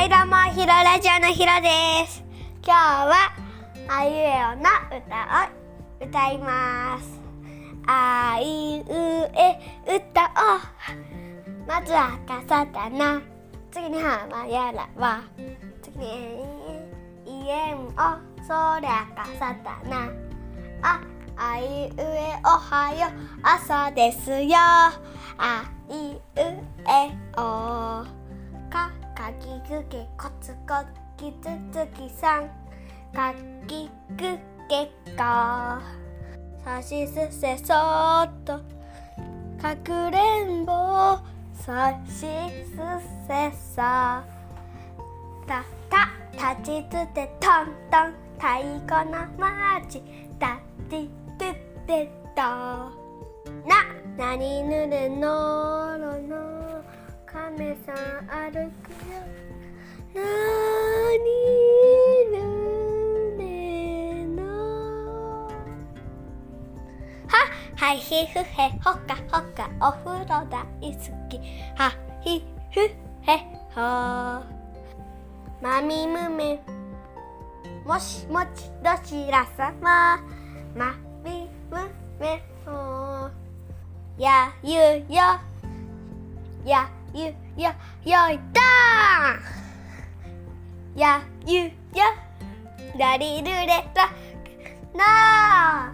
[0.00, 2.24] はいどうもヒロラジオのヒロです。
[2.64, 3.34] 今日は
[3.86, 4.64] あいうえおの
[4.96, 5.44] 歌
[6.00, 7.20] を歌います。
[7.86, 8.84] あいう
[9.36, 10.58] え歌を。
[11.68, 13.20] まずはかさたな
[13.70, 15.22] 次にはまやらは
[15.82, 16.06] 次に
[17.26, 17.90] いえんお
[18.48, 20.08] そりゃかさたな
[20.80, 21.02] あ
[21.36, 23.10] あいうえおはよう。
[23.42, 24.56] 朝ですよ。
[24.56, 27.89] あいうえお。
[29.90, 30.84] けこつこ
[31.16, 32.48] きつつきさん
[33.12, 33.34] か
[33.66, 35.82] きくけか
[36.64, 38.60] さしすせそっと
[39.60, 41.18] かくれんぼ
[41.54, 42.26] さしす
[43.26, 44.24] せさ
[45.48, 48.46] たたたちつてトントン太
[48.86, 50.02] 鼓のマーチ
[50.38, 51.52] たちつ
[51.88, 52.92] てとな
[54.16, 56.84] なにぬるのろの
[57.26, 57.96] 亀さん
[58.52, 59.50] 歩くよ
[60.14, 60.20] な
[61.16, 61.26] に、
[62.32, 62.34] ぬ、
[63.38, 64.42] ね、の
[67.26, 67.32] は
[67.76, 71.40] はいひふへほかほかお風呂大好き
[71.76, 73.38] はひふへ
[73.74, 73.80] ほ
[75.62, 76.60] まみむめ
[77.84, 80.20] もしもちどちらさま
[80.74, 80.94] ま
[81.24, 81.88] みむ
[82.18, 83.28] めほ
[84.18, 84.74] やゆ
[85.08, 85.40] よ
[86.64, 87.72] やゆよ
[88.04, 89.69] よいどん
[90.96, 92.16] Yeah you ya
[92.98, 94.10] da đi du đe ra
[94.94, 95.92] na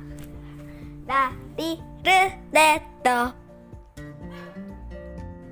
[1.09, 3.31] da đi du đe tờ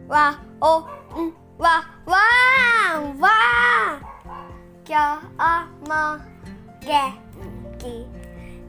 [0.08, 0.82] wa o
[1.58, 2.24] wa wa
[3.18, 4.00] wa.
[4.86, 6.18] Cho a mơ
[6.86, 7.10] gà
[7.78, 8.04] kỳ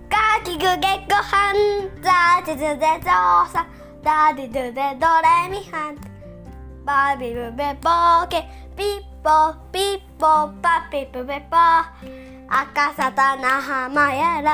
[0.09, 1.55] ca kỳ gờ gà gờ hàn
[2.03, 3.65] da đi du đe do sa.
[4.03, 5.97] Da đi du đe do đe mi hàn
[6.85, 8.43] ba, bi bi bi bo ke
[8.77, 8.85] bi
[9.25, 11.57] ンバビブベボーケピッポピッポパピプベポ
[12.47, 14.51] 赤さたなはまやら。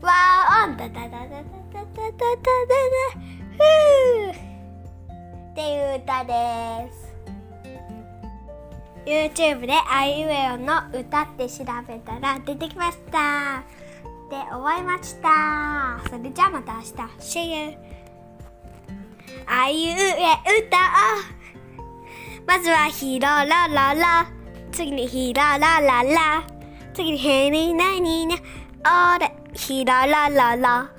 [0.00, 1.44] わおんだだだだだだだ
[1.74, 2.72] だだだ
[3.58, 7.12] ふーっていう歌です
[9.04, 13.62] YouTube であいうえおの歌って調べたら出てきました
[14.30, 17.76] で終わりましたそれじゃあまた明日 See you
[19.46, 21.37] あいうえ歌を
[22.48, 24.26] まずはヒララララ。
[24.72, 26.46] 次にヒララララ。
[26.94, 28.38] 次にヘリナニーニャ。
[28.84, 30.90] あれ、ヒララララ。